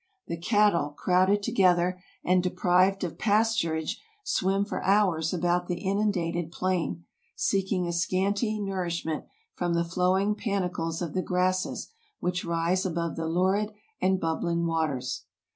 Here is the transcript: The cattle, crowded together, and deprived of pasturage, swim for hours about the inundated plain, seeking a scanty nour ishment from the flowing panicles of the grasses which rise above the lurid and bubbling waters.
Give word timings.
The 0.25 0.35
cattle, 0.37 0.95
crowded 0.97 1.43
together, 1.43 2.01
and 2.25 2.41
deprived 2.41 3.03
of 3.03 3.19
pasturage, 3.19 3.97
swim 4.23 4.65
for 4.65 4.83
hours 4.83 5.31
about 5.31 5.67
the 5.67 5.77
inundated 5.77 6.51
plain, 6.51 7.05
seeking 7.35 7.85
a 7.87 7.93
scanty 7.93 8.59
nour 8.59 8.87
ishment 8.87 9.25
from 9.53 9.75
the 9.75 9.85
flowing 9.85 10.33
panicles 10.33 11.03
of 11.03 11.13
the 11.13 11.21
grasses 11.21 11.91
which 12.19 12.43
rise 12.43 12.83
above 12.83 13.15
the 13.15 13.27
lurid 13.27 13.73
and 14.01 14.19
bubbling 14.19 14.65
waters. 14.65 15.25